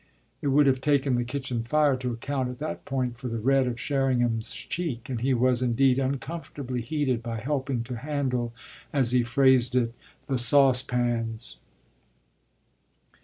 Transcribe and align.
It 0.41 0.47
would 0.47 0.65
have 0.65 0.81
taken 0.81 1.13
the 1.13 1.23
kitchen 1.23 1.61
fire 1.61 1.95
to 1.97 2.11
account 2.11 2.49
at 2.49 2.57
that 2.57 2.85
point 2.85 3.17
for 3.17 3.27
the 3.27 3.37
red 3.37 3.67
of 3.67 3.79
Sherringham's 3.79 4.51
cheek; 4.51 5.09
and 5.11 5.21
he 5.21 5.31
was 5.35 5.61
indeed 5.61 5.99
uncomfortably 5.99 6.81
heated 6.81 7.21
by 7.21 7.39
helping 7.39 7.83
to 7.83 7.97
handle, 7.97 8.51
as 8.91 9.11
he 9.11 9.21
phrased 9.21 9.75
it, 9.75 9.93
the 10.25 10.39
saucepans. 10.39 11.57